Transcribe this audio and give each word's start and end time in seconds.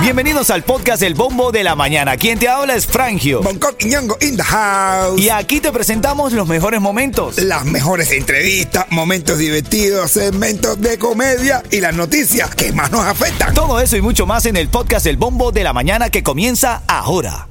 Bienvenidos 0.00 0.50
al 0.50 0.62
podcast 0.62 1.02
El 1.02 1.14
Bombo 1.14 1.50
de 1.50 1.64
la 1.64 1.74
Mañana. 1.74 2.16
Quien 2.16 2.38
te 2.38 2.48
habla 2.48 2.74
es 2.76 2.86
Frangio. 2.86 3.42
Bangkok 3.42 3.74
y 3.80 3.86
Ñongo 3.86 4.16
in 4.20 4.36
the 4.36 4.42
house. 4.42 5.20
Y 5.20 5.30
aquí 5.30 5.60
te 5.60 5.72
presentamos 5.72 6.32
los 6.32 6.46
mejores 6.46 6.80
momentos. 6.80 7.38
Las 7.38 7.64
mejores 7.64 8.12
entrevistas, 8.12 8.86
momentos 8.90 9.38
divertidos, 9.38 10.12
segmentos 10.12 10.80
de 10.80 10.96
comedia 10.98 11.62
y 11.70 11.80
las 11.80 11.94
noticias 11.94 12.54
que 12.54 12.72
más 12.72 12.92
nos 12.92 13.04
afectan. 13.04 13.52
Todo 13.52 13.80
eso 13.80 13.96
y 13.96 14.00
mucho 14.00 14.26
más 14.26 14.46
en 14.46 14.56
el 14.56 14.68
podcast 14.68 15.06
El 15.06 15.16
Bombo 15.16 15.50
de 15.50 15.64
la 15.64 15.72
Mañana 15.72 16.08
que 16.08 16.22
comienza 16.22 16.82
ahora. 16.86 17.48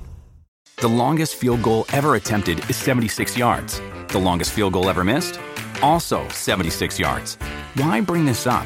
The 0.78 0.88
longest 0.90 1.36
field 1.36 1.62
goal 1.62 1.86
ever 1.94 2.16
attempted 2.16 2.60
is 2.70 2.78
76 2.78 3.38
yards. 3.38 3.82
The 4.10 4.20
longest 4.20 4.54
field 4.54 4.74
goal 4.74 4.90
ever 4.90 5.04
missed? 5.04 5.40
Also 5.82 6.22
76 6.32 7.00
yards. 7.00 7.38
Why 7.76 8.02
bring 8.02 8.26
this 8.26 8.48
up? 8.48 8.66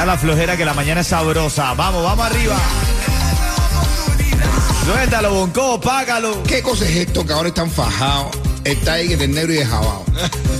Da 0.00 0.06
la 0.06 0.16
flojera 0.16 0.56
que 0.56 0.64
la 0.64 0.72
mañana 0.72 1.02
es 1.02 1.08
sabrosa. 1.08 1.74
Vamos, 1.74 2.02
vamos 2.02 2.24
arriba. 2.24 2.56
Suéltalo, 4.86 5.34
Bonco, 5.34 5.78
págalo. 5.78 6.42
¿Qué 6.44 6.62
cosa 6.62 6.86
es 6.86 6.96
esto 6.96 7.26
que 7.26 7.34
ahora 7.34 7.48
están 7.48 7.70
fajados? 7.70 8.34
Está 8.64 8.94
ahí 8.94 9.08
que 9.08 9.22
el 9.22 9.34
negro 9.34 9.52
y 9.52 9.56
de 9.56 9.66
jabao. 9.66 10.06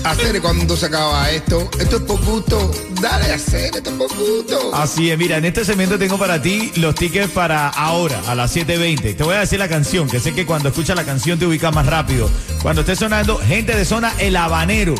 Hacer 0.04 0.42
cuando 0.42 0.76
se 0.76 0.84
acaba 0.84 1.30
esto. 1.30 1.70
Esto 1.80 1.96
es 1.96 2.02
por 2.02 2.22
gusto. 2.22 2.70
Dale 3.00 3.32
a 3.32 3.36
hacer, 3.36 3.74
esto 3.74 3.88
es 3.88 3.96
por 3.96 4.14
gusto. 4.14 4.74
Así 4.74 5.10
es, 5.10 5.16
mira, 5.16 5.38
en 5.38 5.46
este 5.46 5.64
segmento 5.64 5.98
tengo 5.98 6.18
para 6.18 6.42
ti 6.42 6.70
los 6.76 6.94
tickets 6.94 7.30
para 7.30 7.70
ahora, 7.70 8.20
a 8.26 8.34
las 8.34 8.54
7.20. 8.54 9.16
Te 9.16 9.24
voy 9.24 9.36
a 9.36 9.40
decir 9.40 9.58
la 9.58 9.68
canción, 9.68 10.06
que 10.06 10.20
sé 10.20 10.34
que 10.34 10.44
cuando 10.44 10.68
escuchas 10.68 10.96
la 10.96 11.04
canción 11.04 11.38
te 11.38 11.46
ubicas 11.46 11.74
más 11.74 11.86
rápido. 11.86 12.28
Cuando 12.60 12.82
esté 12.82 12.94
sonando, 12.94 13.38
gente 13.38 13.74
de 13.74 13.86
zona 13.86 14.12
El 14.18 14.36
Habanero. 14.36 14.96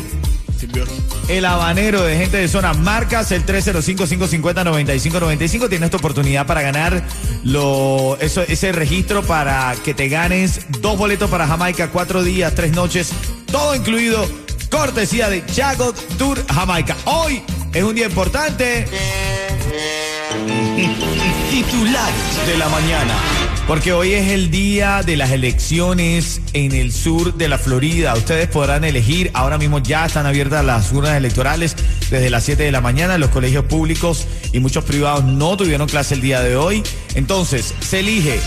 El 1.27 1.45
habanero 1.45 2.03
de 2.03 2.17
gente 2.17 2.37
de 2.37 2.47
zona. 2.47 2.73
Marcas 2.73 3.31
el 3.31 3.43
305-550-9595. 3.45 5.69
Tienes 5.69 5.89
tu 5.89 5.97
oportunidad 5.97 6.45
para 6.45 6.61
ganar 6.61 7.03
lo, 7.43 8.17
eso, 8.19 8.41
ese 8.41 8.71
registro 8.71 9.23
para 9.23 9.75
que 9.83 9.93
te 9.93 10.09
ganes 10.09 10.61
dos 10.79 10.97
boletos 10.97 11.29
para 11.29 11.47
Jamaica, 11.47 11.89
cuatro 11.89 12.23
días, 12.23 12.53
tres 12.55 12.73
noches, 12.73 13.11
todo 13.51 13.75
incluido. 13.75 14.25
Cortesía 14.69 15.29
de 15.29 15.41
Jagot 15.41 15.95
Tour 16.17 16.45
Jamaica. 16.47 16.95
Hoy 17.05 17.43
es 17.73 17.83
un 17.83 17.93
día 17.93 18.07
importante. 18.07 18.85
Titulares 21.51 22.47
de 22.47 22.57
la 22.57 22.69
mañana. 22.69 23.40
Porque 23.67 23.93
hoy 23.93 24.13
es 24.13 24.29
el 24.29 24.51
día 24.51 25.01
de 25.03 25.15
las 25.15 25.31
elecciones 25.31 26.41
en 26.53 26.73
el 26.73 26.91
sur 26.91 27.35
de 27.35 27.47
la 27.47 27.57
Florida. 27.57 28.13
Ustedes 28.15 28.47
podrán 28.47 28.83
elegir. 28.83 29.31
Ahora 29.33 29.57
mismo 29.57 29.79
ya 29.79 30.05
están 30.05 30.25
abiertas 30.25 30.65
las 30.65 30.91
urnas 30.91 31.15
electorales 31.15 31.75
desde 32.09 32.29
las 32.29 32.43
7 32.43 32.63
de 32.63 32.71
la 32.71 32.81
mañana. 32.81 33.17
Los 33.17 33.29
colegios 33.29 33.65
públicos 33.65 34.27
y 34.51 34.59
muchos 34.59 34.83
privados 34.83 35.23
no 35.23 35.55
tuvieron 35.55 35.87
clase 35.87 36.15
el 36.15 36.21
día 36.21 36.41
de 36.41 36.57
hoy. 36.57 36.83
Entonces, 37.15 37.73
se 37.79 37.99
elige 37.99 38.39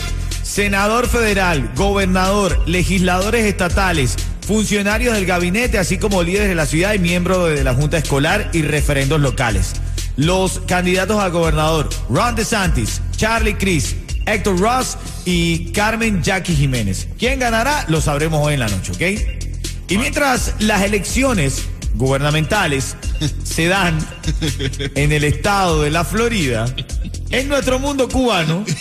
senador 0.42 1.08
federal, 1.08 1.72
gobernador, 1.74 2.60
legisladores 2.66 3.46
estatales, 3.46 4.16
funcionarios 4.46 5.14
del 5.14 5.26
gabinete, 5.26 5.78
así 5.78 5.96
como 5.96 6.22
líderes 6.22 6.48
de 6.48 6.54
la 6.54 6.66
ciudad 6.66 6.92
y 6.92 6.98
miembros 6.98 7.48
de 7.48 7.64
la 7.64 7.74
Junta 7.74 7.96
Escolar 7.96 8.50
y 8.52 8.62
referendos 8.62 9.20
locales. 9.20 9.72
Los 10.16 10.60
candidatos 10.60 11.18
a 11.18 11.28
gobernador, 11.28 11.88
Ron 12.08 12.36
DeSantis, 12.36 13.00
Charlie 13.16 13.54
Cris, 13.54 13.96
Héctor 14.26 14.58
Ross 14.58 14.96
y 15.24 15.72
Carmen 15.72 16.22
Jackie 16.22 16.54
Jiménez. 16.54 17.08
¿Quién 17.18 17.38
ganará? 17.38 17.84
Lo 17.88 18.00
sabremos 18.00 18.44
hoy 18.44 18.54
en 18.54 18.60
la 18.60 18.68
noche, 18.68 18.92
¿ok? 18.92 19.02
Y 19.88 19.98
mientras 19.98 20.54
las 20.60 20.82
elecciones 20.82 21.62
gubernamentales 21.94 22.96
se 23.44 23.68
dan 23.68 23.98
en 24.94 25.12
el 25.12 25.24
estado 25.24 25.82
de 25.82 25.90
la 25.90 26.04
Florida, 26.04 26.66
en 27.30 27.48
nuestro 27.48 27.78
mundo 27.78 28.08
cubano, 28.08 28.64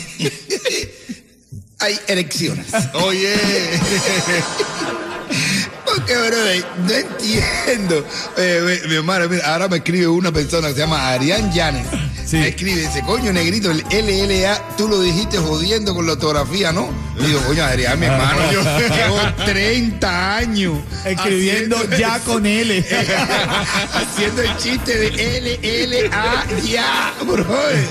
Hay 1.83 1.99
elecciones. 2.07 2.67
Oye. 2.93 3.35
Porque, 5.85 6.15
brother, 6.15 6.65
no 6.77 6.93
entiendo. 6.93 8.07
Eh, 8.37 8.79
mi, 8.81 8.89
mi 8.89 8.95
hermano, 8.95 9.27
mira, 9.27 9.51
ahora 9.51 9.67
me 9.67 9.77
escribe 9.77 10.07
una 10.07 10.31
persona 10.31 10.69
que 10.69 10.75
se 10.75 10.79
llama 10.79 11.09
Arián 11.09 11.51
Llanes. 11.51 11.85
Sí. 12.25 12.37
Me 12.37 12.47
escribe, 12.49 12.81
dice, 12.81 13.01
coño, 13.05 13.31
negrito, 13.33 13.69
el 13.71 13.83
LLA, 13.91 14.75
tú 14.77 14.87
lo 14.87 14.99
dijiste 15.01 15.37
jodiendo 15.37 15.93
con 15.93 16.05
la 16.05 16.13
ortografía, 16.13 16.71
¿no? 16.71 16.89
Y 17.19 17.25
digo, 17.27 17.41
coño, 17.41 17.63
Arián, 17.63 17.99
mi 17.99 18.05
hermano, 18.07 18.51
yo 18.51 18.61
llevo 18.95 19.19
30 19.45 20.35
años 20.37 20.79
escribiendo 21.05 21.77
ya 21.97 22.15
eso. 22.15 22.25
con 22.25 22.45
L. 22.45 22.79
haciendo 23.93 24.41
el 24.41 24.57
chiste 24.57 24.97
de 24.97 25.09
LLA, 26.09 26.45
ya, 26.61 27.13
brother. 27.25 27.87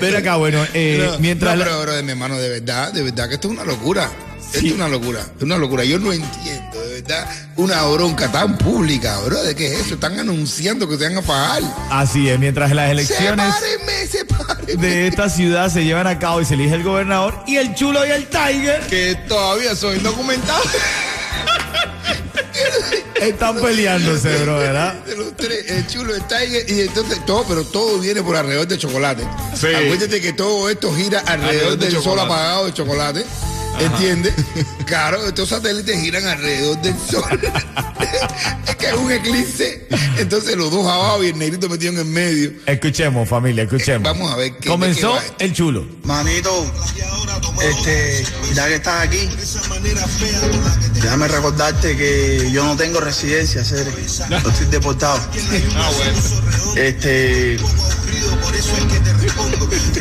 Pero 0.00 0.18
acá, 0.18 0.36
bueno, 0.36 0.64
eh, 0.72 1.08
No, 1.12 1.18
mientras... 1.18 1.56
no, 1.56 1.64
pero, 1.64 1.80
bro, 1.82 1.92
de 1.94 2.02
mi 2.02 2.12
hermano, 2.12 2.38
de 2.38 2.48
verdad, 2.48 2.92
de 2.92 3.02
verdad 3.02 3.28
que 3.28 3.34
esto 3.34 3.48
es 3.48 3.54
una 3.54 3.64
locura. 3.64 4.10
Esto 4.52 4.66
es 4.66 4.72
una 4.72 4.88
locura, 4.88 5.20
es 5.36 5.42
una 5.42 5.58
locura. 5.58 5.84
Yo 5.84 5.98
no 5.98 6.12
entiendo, 6.12 6.73
verdad, 7.06 7.28
una 7.56 7.82
bronca 7.86 8.30
tan 8.32 8.56
pública, 8.58 9.18
bro. 9.20 9.42
¿De 9.42 9.54
qué 9.54 9.66
es 9.74 9.80
eso? 9.86 9.94
Están 9.94 10.18
anunciando 10.18 10.88
que 10.88 10.96
se 10.96 11.04
van 11.04 11.18
a 11.18 11.22
pagar. 11.22 11.62
Así 11.90 12.28
es, 12.28 12.38
mientras 12.38 12.72
las 12.72 12.90
elecciones 12.90 13.54
Sepárenme, 13.54 14.06
sepárenme. 14.06 14.86
de 14.88 15.06
esta 15.08 15.28
ciudad 15.28 15.70
se 15.70 15.84
llevan 15.84 16.06
a 16.06 16.18
cabo 16.18 16.40
y 16.40 16.44
se 16.44 16.54
elige 16.54 16.74
el 16.74 16.82
gobernador 16.82 17.42
y 17.46 17.56
el 17.56 17.74
chulo 17.74 18.06
y 18.06 18.10
el 18.10 18.26
tiger 18.26 18.80
Que 18.88 19.14
todavía 19.28 19.74
soy 19.76 19.98
indocumentado. 19.98 20.62
están 23.20 23.56
peleándose, 23.60 24.36
bro, 24.38 24.58
¿verdad? 24.58 24.94
De 25.04 25.16
los 25.16 25.36
tres, 25.36 25.70
el 25.70 25.86
chulo, 25.86 26.14
el 26.14 26.22
tiger 26.26 26.68
y 26.70 26.80
entonces 26.82 27.24
todo, 27.26 27.44
pero 27.48 27.64
todo 27.64 27.98
viene 27.98 28.22
por 28.22 28.36
alrededor 28.36 28.66
de 28.66 28.78
chocolate. 28.78 29.22
Sí. 29.58 29.68
Acuérdate 29.68 30.20
que 30.20 30.32
todo 30.32 30.68
esto 30.70 30.94
gira 30.94 31.20
alrededor, 31.20 31.48
Alrededor 31.48 31.78
de 31.78 31.86
del 31.90 32.02
sol 32.02 32.18
apagado 32.20 32.66
de 32.66 32.74
chocolate. 32.74 33.24
¿Entiendes? 33.80 34.34
Claro, 34.84 35.26
estos 35.26 35.48
satélites 35.48 35.98
giran 35.98 36.26
alrededor 36.26 36.80
del 36.82 36.94
sol. 37.10 37.40
es 38.68 38.76
que 38.76 38.86
es 38.88 38.92
un 38.92 39.10
eclipse. 39.10 39.88
Entonces 40.18 40.56
los 40.56 40.70
dos 40.70 40.86
abajo 40.86 41.24
y 41.24 41.28
el 41.28 41.38
negrito 41.38 41.70
metido 41.70 41.92
en 41.94 41.98
el 42.00 42.04
medio. 42.04 42.52
Escuchemos, 42.66 43.26
familia, 43.26 43.64
escuchemos. 43.64 44.02
Vamos 44.02 44.30
a 44.30 44.36
ver 44.36 44.54
qué- 44.58 44.68
Comenzó 44.68 45.18
el 45.38 45.52
chulo. 45.54 45.86
Manito, 46.04 46.70
este, 47.62 48.24
ya 48.52 48.68
que 48.68 48.74
estás 48.74 49.06
aquí, 49.06 49.26
déjame 51.02 51.28
recordarte 51.28 51.96
que 51.96 52.50
yo 52.52 52.62
no 52.64 52.76
tengo 52.76 53.00
residencia, 53.00 53.64
Cere. 53.64 53.90
Yo 54.28 54.50
estoy 54.50 54.66
deportado. 54.66 55.18
Ah, 55.76 55.90
bueno. 55.96 56.20
Este, 56.76 57.56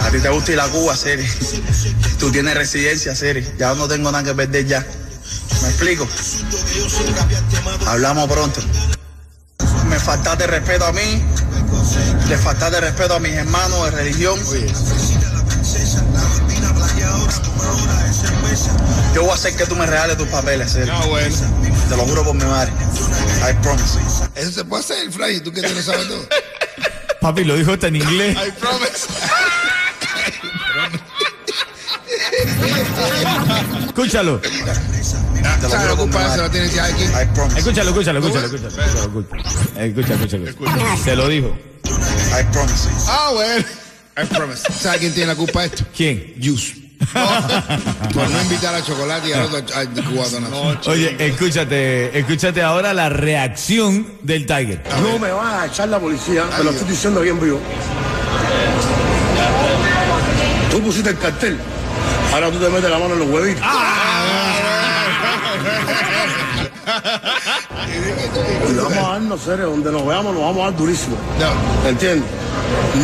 a 0.03 0.09
ti 0.11 0.19
te 0.19 0.29
gusta 0.29 0.51
ir 0.51 0.59
a 0.59 0.67
Cuba, 0.67 0.95
Cere. 0.95 1.27
Tú 2.19 2.31
tienes 2.31 2.53
residencia, 2.55 3.15
Cere. 3.15 3.45
Ya 3.57 3.73
no 3.73 3.87
tengo 3.87 4.11
nada 4.11 4.23
que 4.23 4.33
perder 4.33 4.65
ya. 4.65 4.85
¿Me 5.61 5.69
explico? 5.69 6.07
Hablamos 7.87 8.29
pronto. 8.29 8.61
Me 9.87 9.99
faltaste 9.99 10.47
respeto 10.47 10.85
a 10.85 10.91
mí, 10.91 11.23
le 12.27 12.37
faltaste 12.37 12.81
respeto 12.81 13.15
a 13.15 13.19
mis 13.19 13.33
hermanos 13.33 13.85
de 13.85 13.91
religión. 13.91 14.39
Yo 19.13 19.21
voy 19.21 19.31
a 19.31 19.33
hacer 19.35 19.55
que 19.55 19.65
tú 19.65 19.75
me 19.75 19.85
regales 19.85 20.17
tus 20.17 20.27
papeles, 20.27 20.73
Cere. 20.73 20.91
Ah, 20.91 21.05
bueno. 21.05 21.35
Te 21.89 21.97
lo 21.97 22.03
juro 22.05 22.23
por 22.23 22.33
mi 22.33 22.45
madre. 22.45 22.71
I 23.47 23.53
promise. 23.61 23.99
Eso 24.35 24.51
se 24.51 24.65
puede 24.65 24.83
hacer, 24.83 25.11
Fly, 25.11 25.41
tú 25.41 25.51
que 25.51 25.61
te 25.61 25.69
lo 25.69 25.81
sabes 25.81 26.07
todo. 26.07 26.27
Papi, 27.21 27.43
lo 27.43 27.55
dijo 27.55 27.73
hasta 27.73 27.87
en 27.87 27.97
inglés. 27.97 28.35
I 28.35 28.51
promise. 28.59 29.07
Escúchalo, 33.87 34.41
¿Sabes 35.69 35.87
la 35.87 35.95
culpa 35.95 36.29
se 36.29 36.37
la 36.41 36.49
tienes 36.49 36.73
ya 36.73 36.85
aquí? 36.85 37.03
Escúchalo, 37.55 37.89
escúchalo, 37.89 38.19
escúchalo, 38.19 38.45
escúchalo. 38.45 38.67
escúchalo. 38.67 39.43
Escucha, 39.77 40.13
escucha, 40.13 40.37
escucha. 40.37 40.97
Se 41.03 41.15
lo 41.15 41.27
dijo. 41.27 41.55
I 41.85 42.43
promise. 42.51 42.89
Ah, 43.07 43.29
bueno. 43.33 43.65
I 44.17 44.25
promise. 44.25 44.63
¿Sabes 44.73 44.99
quién 44.99 45.13
tiene 45.13 45.27
la 45.27 45.35
culpa 45.35 45.61
de 45.61 45.67
esto? 45.67 45.85
¿Quién? 45.95 46.33
Yus. 46.37 46.73
Por 48.13 48.29
no 48.29 48.41
invitar 48.41 48.73
a 48.73 48.81
chocolate 48.83 49.29
y 49.29 49.33
al 49.33 49.53
otro 49.53 49.75
al 49.75 49.87
cubano. 49.89 50.39
No, 50.49 50.79
Oye, 50.85 51.15
escúchate, 51.19 52.17
escúchate 52.17 52.61
ahora 52.61 52.93
la 52.93 53.09
reacción 53.09 54.19
del 54.21 54.45
Tiger. 54.45 54.83
No 55.01 55.19
me 55.19 55.31
vas 55.31 55.63
a 55.63 55.65
echar 55.67 55.89
la 55.89 55.99
policía, 55.99 56.43
te 56.55 56.63
lo 56.63 56.71
estoy 56.71 56.89
diciendo 56.89 57.19
bien 57.21 57.39
vivo. 57.39 57.59
Tú 60.71 60.81
pusiste 60.81 61.09
el 61.09 61.17
cartel 61.17 61.59
Ahora 62.33 62.51
tú 62.51 62.59
te 62.59 62.69
metes 62.69 62.89
la 62.89 62.97
mano 62.99 63.13
en 63.13 63.19
los 63.19 63.29
huevitos. 63.29 63.63
Y 68.69 68.75
vamos 68.75 68.97
a 68.97 69.01
darnos 69.13 69.41
seres, 69.41 69.65
donde 69.65 69.91
nos 69.91 70.05
veamos 70.05 70.33
nos 70.33 70.43
vamos 70.43 70.61
a 70.61 70.65
dar 70.71 70.77
durísimo. 70.77 71.17
No. 71.39 71.89
¿Entiendes? 71.89 72.27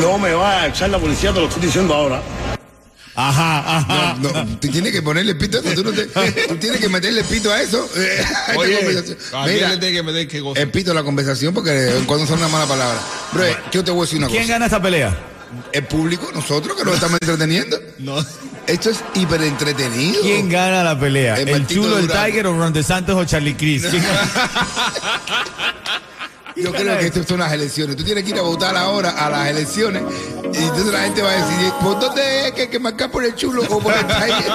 No 0.02 0.18
me 0.18 0.34
va 0.34 0.62
a 0.64 0.68
echar 0.68 0.90
la 0.90 1.00
policía, 1.00 1.34
te 1.34 1.40
lo 1.40 1.48
estoy 1.48 1.62
diciendo 1.64 1.94
ahora. 1.94 2.22
Ajá, 3.16 3.78
ajá. 3.78 4.16
No, 4.20 4.32
no, 4.32 4.46
tú 4.60 4.70
tienes 4.70 4.94
que 4.94 5.02
ponerle 5.02 5.36
pito 5.36 5.58
a 5.58 5.62
eso. 5.62 5.74
Tú, 5.76 5.84
no 5.84 5.92
te- 5.92 6.06
tú 6.48 6.56
tienes 6.56 6.80
que 6.80 6.88
meterle 6.88 7.24
pito 7.26 7.52
a 7.52 7.62
eso. 7.62 7.88
eh, 7.98 8.24
a 8.48 8.52
esta 8.54 8.56
conversación. 8.56 9.18
¿a 9.34 9.44
quién 9.44 9.56
Mira, 9.56 9.76
le 9.76 9.92
que 9.92 10.04
meter 10.04 10.28
qué 10.28 10.42
cosa? 10.42 10.62
el 10.62 10.72
pito 10.72 10.92
a 10.92 10.94
la 10.94 11.04
conversación 11.04 11.54
porque 11.54 12.02
cuando 12.06 12.26
son 12.26 12.38
una 12.40 12.48
mala 12.48 12.66
palabra. 12.66 12.98
Bro, 13.34 13.44
yo 13.72 13.84
te 13.84 13.92
voy 13.92 14.02
a 14.02 14.04
decir 14.04 14.20
una 14.20 14.28
¿Quién 14.28 14.44
cosa. 14.44 14.54
gana 14.54 14.66
esta 14.66 14.82
pelea? 14.82 15.18
El 15.74 15.84
público, 15.86 16.30
nosotros 16.34 16.78
que 16.78 16.86
nos 16.86 16.94
estamos 16.94 17.18
entreteniendo. 17.22 17.78
No. 17.98 18.24
Esto 18.70 18.92
es 18.92 19.04
hiper 19.16 19.42
entretenido. 19.42 20.22
¿Quién 20.22 20.48
gana 20.48 20.84
la 20.84 21.00
pelea? 21.00 21.40
El 21.40 21.50
¿El, 21.50 21.66
chulo, 21.66 21.98
el. 21.98 22.08
Tiger 22.08 22.46
o 22.46 22.56
Ron 22.56 22.72
DeSantos 22.72 23.16
o 23.16 23.26
Charlie 23.26 23.56
gana? 23.56 23.92
Yo 26.56 26.72
creo 26.72 27.00
que 27.00 27.08
esto 27.08 27.24
son 27.24 27.40
las 27.40 27.52
elecciones. 27.52 27.96
Tú 27.96 28.04
tienes 28.04 28.24
que 28.24 28.30
ir 28.30 28.38
a 28.38 28.44
votar 28.44 28.78
ahora 28.78 29.10
a 29.12 29.28
las 29.30 29.48
elecciones 29.48 30.04
y 30.54 30.58
entonces 30.58 30.94
la 30.94 31.00
gente 31.00 31.24
va 31.24 31.32
a 31.32 31.46
decidir 31.46 31.74
por 31.82 32.00
dónde 32.00 32.48
es 32.48 32.52
que 32.52 32.62
hay 32.64 32.68
que 32.68 32.80
marcar 32.80 33.10
por 33.10 33.24
el 33.24 33.34
chulo 33.34 33.64
o 33.70 33.80
por 33.80 33.92
el 33.94 34.06
tiger. 34.06 34.52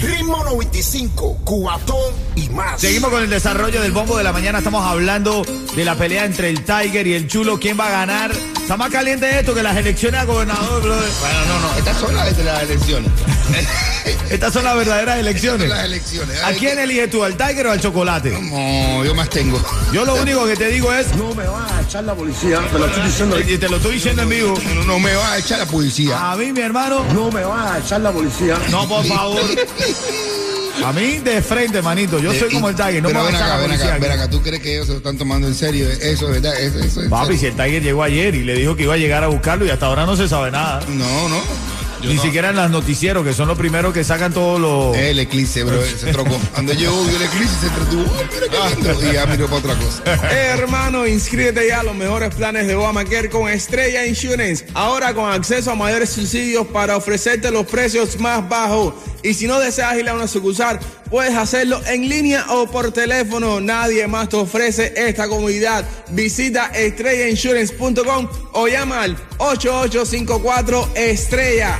Ritmo 0.00 0.42
95, 0.42 1.38
Cubatón 1.44 2.14
y 2.34 2.48
más. 2.48 2.80
Seguimos 2.80 3.10
con 3.10 3.22
el 3.22 3.30
desarrollo 3.30 3.82
del 3.82 3.92
bombo 3.92 4.16
de 4.16 4.24
la 4.24 4.32
mañana. 4.32 4.58
Estamos 4.58 4.84
hablando 4.84 5.44
de 5.76 5.84
la 5.84 5.94
pelea 5.94 6.24
entre 6.24 6.48
el 6.48 6.64
Tiger 6.64 7.06
y 7.06 7.14
el 7.14 7.28
chulo. 7.28 7.60
¿Quién 7.60 7.78
va 7.78 7.86
a 7.86 7.90
ganar? 7.90 8.32
Está 8.64 8.78
más 8.78 8.90
caliente 8.90 9.38
esto 9.38 9.54
que 9.54 9.62
las 9.62 9.76
elecciones 9.76 10.20
a 10.20 10.24
gobernador, 10.24 10.82
brother. 10.82 11.10
Bueno, 11.20 11.38
no, 11.48 11.60
no, 11.68 11.74
estas 11.78 11.98
son 11.98 12.14
las 12.14 12.34
de 12.34 12.44
las 12.44 12.62
elecciones. 12.62 13.10
Estas 14.30 14.52
son 14.54 14.64
las 14.64 14.74
verdaderas 14.74 15.18
Estas 15.18 15.20
elecciones. 15.20 15.68
son 15.68 15.76
las 15.76 15.84
elecciones. 15.84 16.42
¿A 16.42 16.52
quién 16.52 16.78
eliges 16.78 17.10
tú, 17.10 17.22
al 17.22 17.36
Tiger 17.36 17.66
o 17.66 17.72
al 17.72 17.80
chocolate? 17.80 18.30
No, 18.30 19.04
yo 19.04 19.14
más 19.14 19.28
tengo. 19.28 19.62
Yo 19.92 20.04
lo 20.06 20.14
único 20.14 20.46
que 20.46 20.56
te 20.56 20.68
digo 20.68 20.92
es, 20.94 21.14
No 21.14 21.34
me 21.34 21.44
va 21.46 21.66
a 21.76 21.82
echar 21.82 22.04
la 22.04 22.14
policía, 22.14 22.58
te 22.72 22.78
lo 22.78 22.86
estoy 22.86 23.02
diciendo. 23.04 23.38
y 23.40 23.58
te 23.58 23.68
lo 23.68 23.76
estoy 23.76 23.92
diciendo 23.94 24.22
en 24.22 24.28
vivo, 24.30 24.54
No, 24.76 24.84
no 24.84 24.98
me 24.98 25.14
va 25.14 25.32
a 25.32 25.38
echar 25.38 25.58
la 25.58 25.66
policía. 25.66 26.32
a 26.32 26.36
mí, 26.36 26.52
mi 26.52 26.60
hermano, 26.62 27.04
No 27.12 27.30
me 27.30 27.44
va 27.44 27.74
a 27.74 27.78
echar 27.78 28.00
la 28.00 28.12
policía. 28.12 28.58
no, 28.70 28.88
por 28.88 29.04
favor. 29.04 29.40
A 30.82 30.92
mí 30.92 31.18
de 31.18 31.40
frente, 31.42 31.80
manito. 31.82 32.18
Yo 32.18 32.32
soy 32.32 32.52
como 32.52 32.68
el 32.68 32.74
Tiger, 32.74 33.02
no 33.02 33.10
me 33.10 33.22
ven 33.22 33.34
acá, 33.34 33.56
ven 33.58 33.72
acá, 33.72 33.98
ven 33.98 34.12
acá. 34.12 34.30
¿Tú 34.30 34.42
crees 34.42 34.62
que 34.62 34.74
ellos 34.74 34.86
se 34.86 34.92
lo 34.92 34.98
están 34.98 35.16
tomando 35.16 35.46
en 35.46 35.54
serio? 35.54 35.88
Eso 35.88 36.26
es 36.26 36.42
verdad. 36.42 36.58
Eso, 36.58 36.78
eso 36.78 37.02
es 37.02 37.08
Papi, 37.08 37.36
si 37.36 37.46
el 37.46 37.54
Tiger 37.54 37.82
llegó 37.82 38.02
ayer 38.02 38.34
y 38.34 38.44
le 38.44 38.54
dijo 38.54 38.74
que 38.76 38.84
iba 38.84 38.94
a 38.94 38.98
llegar 38.98 39.22
a 39.24 39.28
buscarlo 39.28 39.64
y 39.66 39.70
hasta 39.70 39.86
ahora 39.86 40.06
no 40.06 40.16
se 40.16 40.28
sabe 40.28 40.50
nada. 40.50 40.80
No, 40.88 41.28
no. 41.28 41.73
Ni 42.06 42.18
siquiera 42.18 42.50
en 42.50 42.56
los 42.56 42.70
noticieros, 42.70 43.24
que 43.24 43.32
son 43.32 43.48
los 43.48 43.58
primeros 43.58 43.92
que 43.92 44.04
sacan 44.04 44.32
todos 44.32 44.60
los... 44.60 44.96
El 44.96 45.18
eclipse, 45.18 45.64
bro, 45.64 45.82
se 45.84 46.12
trocó. 46.12 46.38
Cuando 46.52 46.72
llegó, 46.72 47.02
vio 47.04 47.16
el 47.16 47.22
eclipse, 47.22 47.54
se 47.60 47.66
entretuvo. 47.66 48.04
¡Ay, 48.18 48.26
mira 48.32 48.46
qué 48.48 48.74
lindo! 48.74 49.10
Y 49.10 49.12
ya 49.14 49.26
miró 49.26 49.46
para 49.46 49.58
otra 49.58 49.74
cosa. 49.76 50.02
Eh, 50.34 50.48
hermano, 50.52 51.06
inscríbete 51.06 51.68
ya 51.68 51.80
a 51.80 51.82
los 51.82 51.94
mejores 51.94 52.34
planes 52.34 52.66
de 52.66 52.74
Obamacare 52.74 53.28
con 53.28 53.48
Estrella 53.48 54.06
Insurance. 54.06 54.66
Ahora 54.74 55.14
con 55.14 55.30
acceso 55.30 55.70
a 55.70 55.74
mayores 55.74 56.10
subsidios 56.10 56.66
para 56.68 56.96
ofrecerte 56.96 57.50
los 57.50 57.66
precios 57.66 58.18
más 58.18 58.48
bajos. 58.48 58.94
Y 59.22 59.34
si 59.34 59.46
no 59.46 59.60
deseas 59.60 59.96
ir 59.98 60.08
a 60.08 60.14
una 60.14 60.26
sucursal, 60.26 60.80
puedes 61.10 61.34
hacerlo 61.34 61.80
en 61.86 62.08
línea 62.08 62.46
o 62.50 62.66
por 62.66 62.92
teléfono. 62.92 63.60
Nadie 63.60 64.06
más 64.06 64.28
te 64.28 64.36
ofrece 64.36 64.92
esta 64.96 65.28
comodidad. 65.28 65.84
Visita 66.10 66.66
estrellainsurance.com 66.74 68.28
o 68.54 68.66
llama 68.68 69.02
al 69.02 69.16
8854 69.38 70.90
Estrella. 70.94 71.78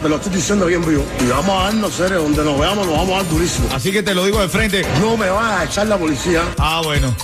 Te 0.00 0.08
lo 0.08 0.16
estoy 0.16 0.32
diciendo 0.34 0.66
bien 0.66 0.84
vivo. 0.86 1.04
Y 1.20 1.28
vamos 1.28 1.60
a 1.60 1.64
darnos 1.64 1.94
seres, 1.94 2.18
donde 2.18 2.44
nos 2.44 2.58
veamos 2.58 2.86
nos 2.86 2.96
vamos 2.96 3.14
a 3.14 3.16
dar 3.22 3.28
durísimo. 3.28 3.68
Así 3.74 3.92
que 3.92 4.02
te 4.02 4.14
lo 4.14 4.24
digo 4.24 4.40
de 4.40 4.48
frente. 4.48 4.86
No 5.00 5.16
me 5.16 5.28
va 5.28 5.60
a 5.60 5.64
echar 5.64 5.86
la 5.86 5.96
policía. 5.96 6.42
Ah, 6.58 6.80
bueno. 6.84 7.14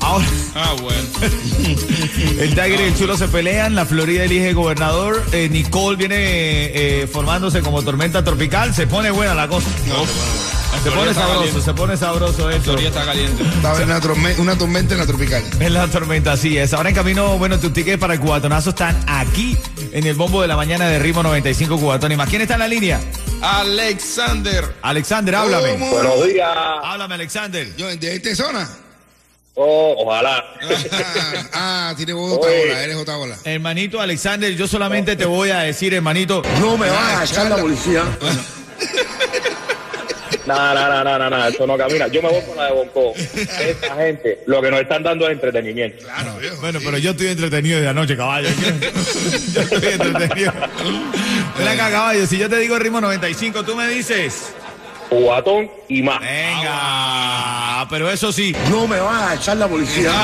Ahora, 0.00 0.24
Ah, 0.54 0.74
bueno. 0.80 1.00
el 2.40 2.50
Tiger 2.50 2.80
y 2.80 2.84
el 2.84 2.96
Chulo 2.96 3.16
se 3.16 3.28
pelean, 3.28 3.74
la 3.74 3.86
Florida 3.86 4.24
elige 4.24 4.52
gobernador, 4.52 5.22
eh, 5.32 5.48
Nicole 5.48 5.96
viene 5.96 6.16
eh, 6.16 7.06
formándose 7.06 7.60
como 7.60 7.82
tormenta 7.82 8.24
tropical, 8.24 8.74
se 8.74 8.86
pone 8.86 9.10
buena 9.10 9.34
la 9.34 9.46
cosa. 9.46 9.68
Se 10.82 10.90
pone 10.90 11.12
sabroso, 11.12 11.60
se 11.60 11.74
pone 11.74 11.96
sabroso 11.96 12.48
La 12.48 12.56
esto. 12.56 12.70
teoría 12.70 12.88
está 12.88 13.04
caliente. 13.04 13.44
Va 13.64 13.70
a 13.70 13.72
haber 13.74 13.84
una, 13.84 14.00
torme- 14.00 14.38
una 14.38 14.56
tormenta 14.56 14.94
en 14.94 15.00
la 15.00 15.06
tropical. 15.06 15.42
Es 15.60 15.70
la 15.70 15.86
tormenta, 15.88 16.32
así 16.32 16.56
es. 16.56 16.72
Ahora 16.72 16.88
en 16.88 16.94
camino, 16.94 17.36
bueno, 17.36 17.58
tus 17.60 17.72
tickets 17.72 17.98
para 17.98 18.14
el 18.14 18.20
cubatonazo 18.20 18.70
están 18.70 18.98
aquí 19.06 19.58
en 19.92 20.06
el 20.06 20.14
bombo 20.14 20.40
de 20.40 20.48
la 20.48 20.56
mañana 20.56 20.88
de 20.88 20.98
Ritmo 20.98 21.22
95 21.22 21.78
Cubatón 21.78 22.12
y 22.12 22.16
más. 22.16 22.30
¿Quién 22.30 22.40
está 22.42 22.54
en 22.54 22.60
la 22.60 22.68
línea? 22.68 22.98
Alexander. 23.42 24.74
Alexander, 24.80 25.34
háblame. 25.34 25.72
¿Cómo? 25.72 25.90
Buenos 25.90 26.26
días. 26.26 26.48
Háblame, 26.82 27.14
Alexander. 27.14 27.76
Yo, 27.76 27.86
¿de 27.94 28.14
esta 28.16 28.34
zona? 28.34 28.68
Oh, 29.54 29.94
ojalá. 29.98 30.42
Ah, 31.52 31.90
ah, 31.90 31.94
tiene 31.96 32.14
voz 32.14 32.38
Oye. 32.38 32.62
Otaola, 32.62 32.82
eres 32.84 32.96
Otaola. 32.96 33.36
Hermanito 33.44 34.00
Alexander, 34.00 34.54
yo 34.56 34.66
solamente 34.66 35.14
te 35.16 35.26
voy 35.26 35.50
a 35.50 35.58
decir, 35.58 35.92
hermanito, 35.92 36.40
No 36.58 36.78
me 36.78 36.88
va 36.88 37.20
a 37.20 37.24
echar 37.24 37.50
la 37.50 37.56
policía. 37.58 38.02
No, 38.04 38.59
no, 40.54 40.74
no, 40.74 41.04
no, 41.04 41.18
no, 41.18 41.30
no, 41.30 41.46
eso 41.46 41.66
no 41.66 41.78
camina. 41.78 42.08
Yo 42.08 42.22
me 42.22 42.28
voy 42.28 42.42
con 42.42 42.56
la 42.56 42.66
de 42.66 42.72
Bonco. 42.72 43.12
Esta 43.16 43.94
gente, 43.96 44.40
lo 44.46 44.60
que 44.62 44.70
nos 44.70 44.80
están 44.80 45.02
dando 45.02 45.26
es 45.26 45.32
entretenimiento. 45.32 46.04
Claro, 46.04 46.36
viejo. 46.38 46.56
Bueno, 46.60 46.78
pero 46.84 46.98
yo 46.98 47.10
estoy 47.12 47.28
entretenido 47.28 47.80
de 47.80 47.88
anoche, 47.88 48.16
caballo. 48.16 48.48
Yo 49.52 49.60
estoy 49.60 49.88
entretenido. 49.92 50.52
Ven 51.58 51.68
acá, 51.68 51.90
caballo. 51.90 52.26
Si 52.26 52.38
yo 52.38 52.48
te 52.48 52.56
digo 52.58 52.78
ritmo 52.78 53.00
95, 53.00 53.64
tú 53.64 53.74
me 53.76 53.88
dices. 53.88 54.52
Cubatón 55.08 55.70
y 55.88 56.02
más. 56.02 56.20
Venga. 56.20 57.86
Pero 57.90 58.10
eso 58.10 58.32
sí. 58.32 58.54
No 58.70 58.86
me 58.86 58.98
va 58.98 59.30
a 59.30 59.34
echar 59.34 59.56
la 59.56 59.68
policía. 59.68 60.12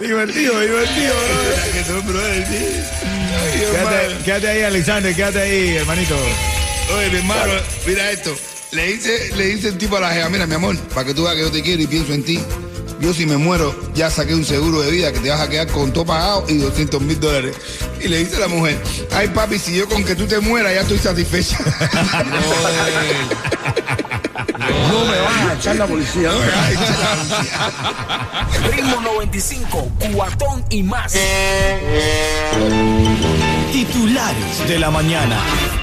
Divertido, 0.00 0.60
divertido, 0.60 1.14
bro. 2.04 2.20
Quédate, 3.70 4.24
quédate 4.24 4.48
ahí, 4.48 4.62
Alexander. 4.62 5.14
Quédate 5.14 5.40
ahí, 5.40 5.76
hermanito. 5.76 6.16
Oye, 6.96 7.10
mi 7.10 7.18
hermano, 7.18 7.52
mira 7.86 8.10
esto. 8.10 8.34
Le 8.72 8.92
dice, 8.92 9.30
le 9.36 9.46
dice 9.46 9.68
el 9.68 9.78
tipo 9.78 9.96
a 9.96 10.00
la 10.00 10.10
jefa, 10.10 10.28
mira, 10.28 10.46
mi 10.46 10.54
amor, 10.54 10.76
para 10.94 11.06
que 11.06 11.14
tú 11.14 11.24
veas 11.24 11.36
que 11.36 11.42
yo 11.42 11.50
te 11.50 11.62
quiero 11.62 11.82
y 11.82 11.86
pienso 11.86 12.12
en 12.12 12.22
ti. 12.22 12.40
Yo 13.00 13.14
si 13.14 13.26
me 13.26 13.36
muero, 13.36 13.74
ya 13.94 14.10
saqué 14.10 14.34
un 14.34 14.44
seguro 14.44 14.80
de 14.80 14.90
vida 14.90 15.12
que 15.12 15.20
te 15.20 15.30
vas 15.30 15.40
a 15.40 15.48
quedar 15.48 15.68
con 15.68 15.92
todo 15.92 16.04
pagado 16.04 16.44
y 16.48 16.56
200 16.56 17.00
mil 17.00 17.20
dólares. 17.20 17.56
Y 18.00 18.08
le 18.08 18.18
dice 18.18 18.36
a 18.36 18.40
la 18.40 18.48
mujer, 18.48 18.76
ay 19.12 19.28
papi, 19.28 19.58
si 19.58 19.76
yo 19.76 19.88
con 19.88 20.04
que 20.04 20.16
tú 20.16 20.26
te 20.26 20.40
mueras 20.40 20.74
ya 20.74 20.80
estoy 20.80 20.98
satisfecha. 20.98 21.58
No 22.24 22.38
a 24.64 24.77
echar 25.68 25.76
la 25.76 25.86
policía. 25.86 26.30
Ritmo 28.70 29.00
95, 29.00 29.90
Cubatón 29.98 30.64
y 30.70 30.82
más. 30.82 31.14
Titulares 33.72 34.68
de 34.68 34.78
la 34.78 34.90
mañana. 34.90 35.38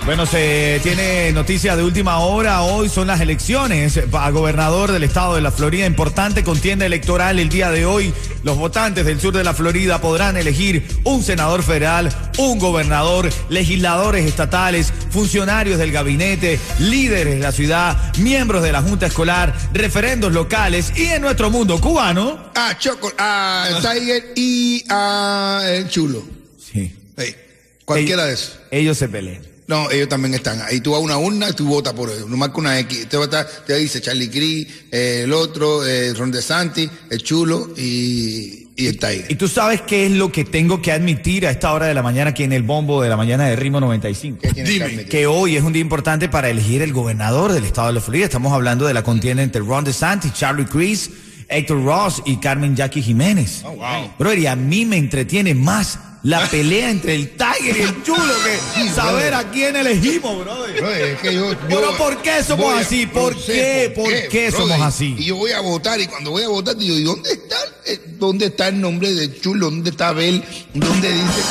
Bueno, 0.06 0.26
se 0.26 0.80
tiene 0.84 1.32
noticia 1.32 1.76
de 1.76 1.84
última 1.84 2.20
hora. 2.20 2.62
Hoy 2.62 2.90
son 2.90 3.08
las 3.08 3.22
elecciones 3.22 4.00
para 4.12 4.30
gobernador 4.32 4.92
del 4.92 5.04
estado 5.04 5.36
de 5.36 5.42
la 5.42 5.52
Florida. 5.52 5.86
Importante 5.86 6.44
contienda 6.44 6.86
electoral 6.86 7.40
el 7.40 7.50
día 7.50 7.72
de 7.72 7.86
hoy. 7.86 8.14
Los 8.46 8.58
votantes 8.60 9.04
del 9.08 9.20
sur 9.20 9.34
de 9.34 9.44
la 9.44 9.56
Florida 9.56 10.00
podrán 10.00 10.38
elegir 10.38 10.88
un 11.04 11.24
senador 11.24 11.64
federal, 11.64 12.14
un 12.38 12.60
gobernador, 12.60 13.28
legisladores 13.50 14.24
estatales, 14.24 14.94
funcionarios 15.10 15.80
del 15.80 15.92
gabinete, 15.92 16.60
líderes 16.78 17.38
de 17.38 17.40
la 17.40 17.52
ciudad, 17.52 18.14
miembros 18.20 18.62
de 18.62 18.72
la 18.72 18.84
junta 18.84 19.08
escolar, 19.08 19.52
referendos 19.74 20.32
locales 20.32 20.94
y 20.96 21.06
en 21.06 21.24
nuestro 21.24 21.50
mundo 21.50 21.82
cubano. 21.82 22.52
a 22.54 22.78
Choco, 22.78 23.12
a 23.18 23.80
Tiger 23.82 24.34
y 24.36 24.84
a 24.90 25.64
el 25.66 25.90
chulo. 25.90 26.24
Sí. 26.60 26.96
Ey, 27.18 27.36
cualquiera 27.84 28.26
de 28.26 28.36
esos. 28.36 28.60
Ellos 28.70 28.96
se 28.96 29.10
pelean. 29.10 29.55
No, 29.68 29.90
ellos 29.90 30.08
también 30.10 30.34
están. 30.36 30.62
Ahí 30.62 30.80
tú 30.80 30.92
vas 30.92 31.00
a 31.00 31.04
una 31.04 31.18
urna 31.18 31.50
y 31.50 31.54
tú 31.54 31.66
votas 31.66 31.94
por 31.94 32.10
ellos. 32.12 32.30
No 32.30 32.38
marca 32.38 32.58
una 32.60 32.80
X. 32.82 33.08
Te, 33.10 33.18
va 33.18 33.24
a 33.24 33.26
estar- 33.26 33.48
te 33.66 33.76
dice 33.78 34.00
Charlie 34.00 34.30
Cree, 34.30 34.68
eh, 34.92 35.22
el 35.24 35.34
otro, 35.34 35.84
eh, 35.86 36.14
Ron 36.14 36.32
DeSantis, 36.32 36.88
el 37.10 37.24
chulo 37.24 37.70
y, 37.76 38.68
y 38.76 38.86
el 38.86 39.00
Tiger. 39.00 39.26
Y 39.28 39.36
tú 39.36 39.48
sabes 39.48 39.82
qué 39.82 40.06
es 40.06 40.12
lo 40.12 40.32
que 40.32 40.44
tengo 40.46 40.84
que 40.84 40.92
admitir 40.92 41.48
a 41.48 41.50
esta 41.50 41.74
hora 41.74 41.88
de 41.88 41.96
la 41.96 42.04
mañana 42.04 42.30
aquí 42.30 42.44
en 42.44 42.54
el 42.54 42.62
bombo 42.62 43.02
de 43.02 43.10
la 43.10 43.18
mañana 43.18 43.46
de 43.48 43.56
Ritmo 43.56 43.80
95. 43.80 44.38
¿Qué 44.42 44.50
tienes 44.64 45.06
que 45.08 45.26
hoy 45.26 45.56
es 45.56 45.64
un 45.64 45.74
día 45.74 45.82
importante 45.82 46.30
para 46.30 46.48
elegir 46.50 46.84
el 46.84 46.94
gobernador 46.94 47.52
del 47.52 47.66
estado 47.66 47.88
de 47.88 47.94
la 47.94 48.02
Florida. 48.02 48.26
Estamos 48.26 48.54
hablando 48.54 48.86
de 48.86 48.94
la 48.94 49.02
contienda 49.04 49.42
entre 49.42 49.62
Ron 49.62 49.84
DeSantis, 49.84 50.32
Charlie 50.34 50.66
Crist, 50.66 51.12
Héctor 51.50 51.84
Ross 51.84 52.22
y 52.26 52.38
Carmen 52.38 52.76
Jackie 52.76 53.02
Jiménez. 53.02 53.62
Oh, 53.66 53.72
wow. 53.72 54.12
Brother, 54.20 54.38
y 54.40 54.46
a 54.48 54.56
mí 54.56 54.86
me 54.86 54.98
entretiene 54.98 55.56
más 55.56 55.98
la 56.26 56.48
pelea 56.50 56.90
entre 56.90 57.14
el 57.14 57.30
Tiger 57.38 57.78
y 57.78 57.82
el 57.82 58.04
Chulo 58.04 58.34
que 58.44 58.90
saber 58.90 59.34
a 59.36 59.44
quién 59.52 59.76
elegimos, 59.76 60.44
brother. 60.44 60.76
Brother, 60.82 61.02
es 61.06 61.20
que 61.20 61.34
yo, 61.36 61.52
yo- 61.54 61.58
Pero 61.68 61.98
¿por 61.98 62.18
qué 62.24 62.44
somos 62.44 62.74
así? 62.80 63.06
¿Por 63.06 63.36
no 63.36 63.40
sé 63.42 63.54
qué? 63.54 63.94
¿Por 63.96 64.10
qué 64.30 64.52
somos 64.52 64.82
así? 64.82 65.16
Y 65.20 65.26
yo 65.26 65.36
voy 65.36 65.52
a 65.52 65.60
votar 65.60 66.02
y 66.02 66.08
cuando 66.08 66.32
voy 66.32 66.42
a 66.44 66.48
votar 66.48 66.76
digo, 66.76 66.96
¿y 66.98 67.04
dónde 67.04 67.32
está, 67.32 67.56
eh, 67.86 68.00
dónde 68.18 68.48
está 68.48 68.70
el 68.70 68.82
nombre 68.82 69.14
de 69.14 69.40
Chulo? 69.40 69.68
¿Dónde 69.70 69.92
está 69.92 70.08
Abel? 70.10 70.44
¿Dónde 70.74 71.12
dice 71.14 71.42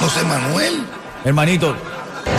José 0.00 0.24
Manuel? 0.24 0.82
Hermanito, 1.24 1.76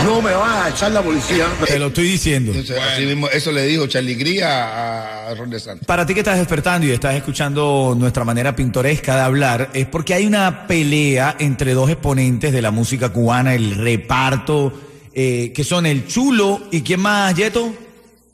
No 0.04 0.20
me 0.20 0.32
vas 0.32 0.66
a 0.66 0.68
echar 0.70 0.92
la 0.92 1.02
policía. 1.02 1.46
te 1.66 1.78
lo 1.78 1.86
estoy 1.88 2.04
diciendo. 2.04 2.50
Entonces, 2.52 2.78
así 2.78 3.06
mismo, 3.06 3.28
eso 3.28 3.52
le 3.52 3.64
dijo 3.66 3.86
Charlie 3.86 4.18
Cría 4.18 4.64
a, 4.64 5.28
a 5.30 5.34
Ron 5.34 5.50
DeSantis. 5.50 5.86
Para 5.86 6.04
ti 6.04 6.14
que 6.14 6.20
estás 6.20 6.38
despertando 6.38 6.86
y 6.86 6.90
estás 6.90 7.14
escuchando 7.14 7.94
nuestra 7.96 8.24
manera 8.24 8.54
pintoresca 8.56 9.14
de 9.14 9.22
hablar, 9.22 9.70
es 9.74 9.86
porque 9.86 10.14
hay 10.14 10.26
una 10.26 10.66
pelea 10.66 11.36
entre 11.38 11.74
dos 11.74 11.88
exponentes 11.90 12.52
de 12.52 12.62
la 12.62 12.70
música 12.70 13.10
cubana, 13.10 13.54
el 13.54 13.76
reparto, 13.76 14.72
eh, 15.14 15.52
que 15.54 15.64
son 15.64 15.86
el 15.86 16.06
Chulo 16.06 16.62
y 16.70 16.82
quién 16.82 17.00
más, 17.00 17.34
Yeto. 17.34 17.72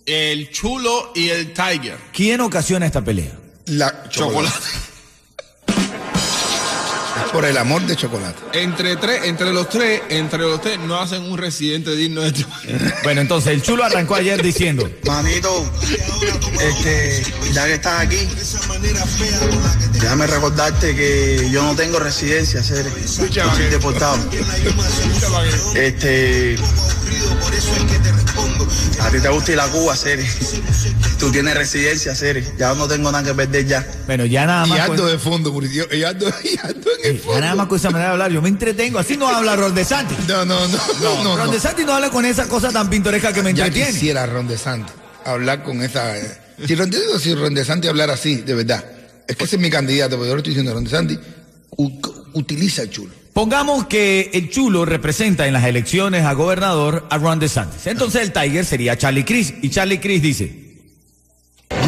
El 0.06 0.50
chulo 0.50 1.12
y 1.14 1.28
el 1.28 1.52
tiger. 1.52 1.98
¿Quién 2.14 2.40
ocasiona 2.40 2.86
esta 2.86 3.04
pelea? 3.04 3.32
La 3.66 4.08
chocolate. 4.08 4.56
Por 7.32 7.44
el 7.44 7.56
amor 7.56 7.82
de 7.82 7.96
chocolate. 7.96 8.38
Entre 8.52 8.96
tres, 8.96 9.22
entre 9.24 9.52
los 9.52 9.68
tres, 9.68 10.02
entre 10.08 10.40
los 10.40 10.60
tres 10.60 10.78
no 10.80 10.98
hacen 10.98 11.22
un 11.22 11.38
residente 11.38 11.94
digno 11.94 12.22
de 12.22 12.32
país. 12.32 12.46
Bueno, 13.02 13.20
entonces 13.20 13.52
el 13.52 13.62
Chulo 13.62 13.84
arrancó 13.84 14.16
ayer 14.16 14.42
diciendo, 14.42 14.90
Manito, 15.06 15.70
este, 16.60 17.22
ya 17.52 17.66
que 17.66 17.74
estás 17.74 18.00
aquí, 18.00 18.28
déjame 19.92 20.26
recordarte 20.26 20.94
que 20.94 21.48
yo 21.50 21.62
no 21.62 21.74
tengo 21.74 21.98
residencia. 21.98 22.60
Yo 22.60 23.54
soy 23.54 23.66
deportado. 23.66 24.18
Este, 25.74 26.56
a 29.00 29.10
ti 29.10 29.20
te 29.20 29.28
gusta 29.28 29.52
ir 29.52 29.60
a 29.60 29.66
Cuba, 29.68 29.96
Cere. 29.96 30.24
Tú 31.18 31.30
tienes 31.30 31.54
residencia, 31.56 32.14
Cere. 32.14 32.44
Ya 32.58 32.74
no 32.74 32.86
tengo 32.88 33.10
nada 33.10 33.24
que 33.24 33.34
perder 33.34 33.66
ya. 33.66 33.86
bueno, 34.06 34.24
ya 34.26 34.46
nada 34.46 34.66
Y 34.66 34.70
más... 34.70 34.80
ando 34.80 35.02
con- 35.02 35.12
de 35.12 35.18
fondo, 35.18 35.52
Muricio. 35.52 35.86
Y 35.92 36.04
ando, 36.04 36.26
y 36.44 36.58
ando 36.66 36.90
en 37.02 37.10
el 37.10 37.16
ya 37.18 37.22
fondo. 37.24 37.40
nada 37.40 37.54
más 37.54 37.66
con 37.68 37.78
esa 37.78 37.90
manera 37.90 38.08
de 38.10 38.12
hablar, 38.14 38.30
yo 38.32 38.42
me 38.42 38.48
entretengo, 38.48 38.98
así 38.98 39.16
no 39.16 39.28
habla 39.28 39.56
Ron 39.56 39.74
DeSantis. 39.74 40.18
No, 40.28 40.44
no, 40.44 40.66
no, 40.68 40.78
no, 41.02 41.24
no. 41.24 41.36
Ron 41.36 41.46
no. 41.46 41.52
DeSantis 41.52 41.84
no 41.86 41.94
habla 41.94 42.10
con 42.10 42.24
esa 42.24 42.46
cosa 42.48 42.70
tan 42.70 42.88
pintoresca 42.90 43.32
que 43.32 43.42
me 43.42 43.52
Ya 43.54 43.66
entretiene. 43.66 43.92
quisiera 43.92 44.26
Ron 44.26 44.46
DeSantis 44.48 44.94
hablar 45.24 45.62
con 45.62 45.82
esa. 45.82 46.16
eh, 46.18 46.38
Si 46.66 46.74
Ron, 46.74 46.90
digo, 46.90 47.18
si 47.18 47.34
Ron 47.34 47.54
DeSantis 47.54 47.90
hablar 47.90 48.10
así, 48.10 48.36
de 48.36 48.54
verdad. 48.54 48.84
Es 49.26 49.36
que 49.36 49.44
ese 49.44 49.56
es 49.56 49.62
mi 49.62 49.68
candidato, 49.70 50.16
pero 50.16 50.26
yo 50.26 50.34
le 50.36 50.38
estoy 50.38 50.52
diciendo, 50.54 50.72
Ron 50.72 50.84
DeSantis, 50.84 51.18
u- 51.76 52.00
utiliza 52.34 52.82
el 52.82 52.90
chulo. 52.90 53.12
Pongamos 53.38 53.86
que 53.86 54.32
el 54.34 54.50
chulo 54.50 54.84
representa 54.84 55.46
en 55.46 55.52
las 55.52 55.64
elecciones 55.64 56.24
a 56.24 56.32
gobernador 56.32 57.06
a 57.08 57.18
Ron 57.18 57.38
DeSantis. 57.38 57.86
Entonces 57.86 58.22
el 58.22 58.32
Tiger 58.32 58.64
sería 58.64 58.98
Charlie 58.98 59.24
Cris. 59.24 59.54
Y 59.62 59.70
Charlie 59.70 60.00
Cris 60.00 60.20
dice, 60.20 60.67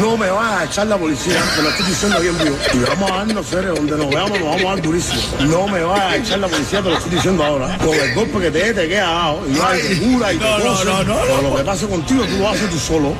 No 0.01 0.17
me 0.17 0.31
vas 0.31 0.61
a 0.61 0.65
echar 0.65 0.87
la 0.87 0.97
policía, 0.97 1.39
te 1.55 1.61
lo 1.61 1.69
estoy 1.69 1.85
diciendo 1.85 2.19
bien 2.19 2.35
vivo. 2.39 2.57
Y 2.73 2.79
vamos 2.79 3.11
a 3.11 3.17
darnos 3.17 3.45
seres, 3.45 3.75
donde 3.75 3.95
nos 3.97 4.09
veamos 4.09 4.31
nos 4.31 4.49
vamos 4.49 4.63
a 4.63 4.69
dar 4.69 4.81
durísimo. 4.81 5.21
No 5.41 5.67
me 5.67 5.83
vas 5.83 5.99
a 5.99 6.15
echar 6.17 6.39
la 6.39 6.47
policía, 6.47 6.81
te 6.81 6.89
lo 6.89 6.97
estoy 6.97 7.11
diciendo 7.11 7.43
ahora. 7.43 7.77
Con 7.77 7.93
el 7.93 8.15
golpe 8.15 8.39
que 8.39 8.51
te 8.51 8.59
dé, 8.63 8.73
te 8.73 8.87
queda 8.89 9.09
abajo. 9.09 9.43
Y 9.47 9.57
va 9.59 9.77
y 9.77 9.81
te 9.81 9.99
cura 9.99 10.33
y 10.33 10.37
te 10.37 10.43
No, 10.43 10.57
no, 10.59 10.83
no, 10.83 11.03
no, 11.03 11.15
Pero 11.21 11.41
lo 11.43 11.55
que 11.55 11.63
pase 11.63 11.87
contigo, 11.87 12.25
tú 12.25 12.37
lo 12.37 12.49
haces 12.49 12.69
tú 12.71 12.79
solo. 12.79 13.13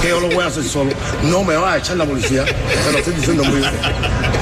Que 0.00 0.08
yo 0.08 0.20
lo 0.20 0.28
voy 0.28 0.44
a 0.44 0.46
hacer 0.46 0.64
solo. 0.64 0.92
No 1.24 1.44
me 1.44 1.56
vas 1.56 1.74
a 1.74 1.78
echar 1.78 1.96
la 1.98 2.06
policía, 2.06 2.44
te 2.44 2.92
lo 2.92 2.98
estoy 2.98 3.14
diciendo 3.14 3.44
muy 3.44 3.58
bien. 3.58 3.72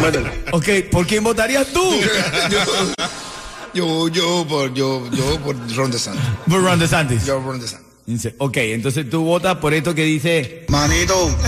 Métele. 0.00 0.30
ok, 0.52 0.90
¿por 0.90 1.06
quién 1.06 1.24
votarías 1.24 1.66
tú? 1.72 1.82
Yo, 3.74 4.08
yo, 4.08 4.44
por, 4.46 4.74
yo, 4.74 5.08
yo 5.12 5.40
por 5.40 5.56
Ron 5.74 5.90
DeSantis. 5.90 6.22
Por 6.46 6.62
Ron 6.62 6.78
DeSantis. 6.78 7.24
Yo 7.24 7.36
por 7.38 7.52
Ron 7.52 7.60
DeSantis. 7.60 7.91
Dice, 8.04 8.34
ok, 8.38 8.56
entonces 8.56 9.08
tú 9.08 9.22
votas 9.24 9.58
por 9.58 9.72
esto 9.74 9.94
que 9.94 10.04
dice, 10.04 10.64
Manito, 10.68 11.14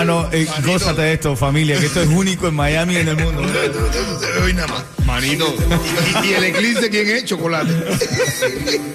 hermano, 0.00 0.28
eh, 0.32 0.46
gózate 0.64 1.02
de 1.02 1.12
esto, 1.14 1.36
familia, 1.36 1.78
que 1.78 1.86
esto 1.86 2.02
es 2.02 2.08
único 2.08 2.48
en 2.48 2.54
Miami 2.54 2.94
y 2.94 2.96
en 2.98 3.08
el 3.08 3.16
mundo. 3.16 3.42
Hoy 4.42 4.52
nada 4.52 4.68
más. 4.68 4.84
Manito. 5.06 5.54
Y, 6.22 6.26
y 6.26 6.32
el 6.34 6.44
eclipse, 6.44 6.90
¿quién 6.90 7.08
es? 7.08 7.24
Chocolate. 7.24 7.72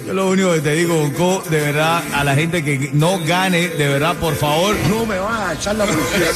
Yo 0.06 0.14
lo 0.14 0.28
único 0.28 0.52
que 0.52 0.60
te 0.60 0.72
digo, 0.74 0.94
Bonco, 0.96 1.42
de 1.48 1.60
verdad, 1.60 2.02
a 2.14 2.22
la 2.22 2.34
gente 2.34 2.62
que 2.62 2.90
no 2.92 3.18
gane, 3.24 3.68
de 3.68 3.88
verdad, 3.88 4.16
por 4.16 4.36
favor, 4.36 4.76
No 4.88 5.06
me 5.06 5.18
vas 5.18 5.40
a 5.40 5.54
echar 5.54 5.76
la 5.76 5.86
policía. 5.86 6.28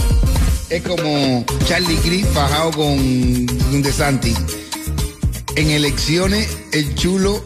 es 0.70 0.84
como 0.84 1.46
Charlie 1.66 1.98
Cris 1.98 2.26
fajado 2.34 2.72
con 2.72 2.88
un 2.88 3.82
DeSantis. 3.82 4.38
En 5.56 5.72
elecciones, 5.72 6.58
el 6.72 6.96
chulo 6.96 7.44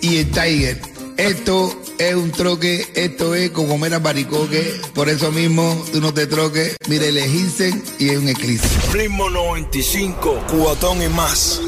y 0.00 0.18
el 0.18 0.30
Tiger. 0.30 0.80
Esto 1.16 1.74
es 1.98 2.14
un 2.14 2.30
troque, 2.30 2.86
esto 2.94 3.34
es 3.34 3.50
como 3.50 3.68
comer 3.68 3.94
a 3.94 3.98
baricoque. 3.98 4.80
Por 4.94 5.08
eso 5.08 5.32
mismo, 5.32 5.82
tú 5.92 6.00
no 6.00 6.12
te 6.12 6.26
troques. 6.26 6.76
Mira, 6.88 7.06
elegirse 7.06 7.72
y 7.98 8.10
es 8.10 8.18
un 8.18 8.28
eclipse. 8.28 8.68
Ritmo 8.92 9.30
95, 9.30 10.44
Cubatón 10.48 11.02
y 11.02 11.08
más. 11.08 11.60